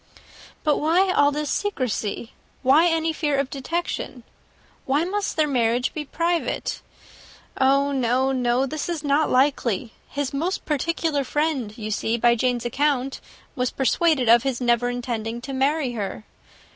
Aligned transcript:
"But 0.63 0.77
why 0.79 1.11
all 1.13 1.29
this 1.29 1.51
secrecy? 1.51 2.33
Why 2.63 2.87
any 2.87 3.13
fear 3.13 3.37
of 3.37 3.51
detection? 3.51 4.23
Why 4.87 5.03
must 5.03 5.35
their 5.37 5.47
marriage 5.47 5.93
be 5.93 6.05
private? 6.05 6.81
Oh, 7.55 7.91
no, 7.91 8.31
no 8.31 8.65
this 8.65 8.89
is 8.89 9.03
not 9.03 9.29
likely. 9.29 9.93
His 10.09 10.33
most 10.33 10.65
particular 10.65 11.23
friend, 11.23 11.77
you 11.77 11.91
see 11.91 12.17
by 12.17 12.33
Jane's 12.33 12.65
account, 12.65 13.21
was 13.55 13.69
persuaded 13.69 14.27
of 14.27 14.41
his 14.41 14.59
never 14.59 14.89
intending 14.89 15.39
to 15.41 15.53
marry 15.53 15.91
her. 15.91 16.23